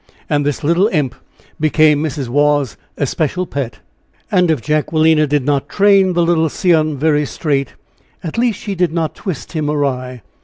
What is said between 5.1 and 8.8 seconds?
did not train the little scion very straight, at least she